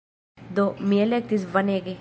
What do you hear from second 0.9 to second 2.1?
mi elektis Vanege!